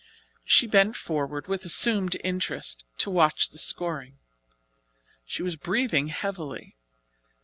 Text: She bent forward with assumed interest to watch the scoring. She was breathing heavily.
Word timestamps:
She 0.45 0.65
bent 0.65 0.95
forward 0.95 1.47
with 1.47 1.63
assumed 1.63 2.17
interest 2.23 2.85
to 2.97 3.11
watch 3.11 3.51
the 3.51 3.59
scoring. 3.59 4.17
She 5.27 5.43
was 5.43 5.55
breathing 5.55 6.07
heavily. 6.07 6.75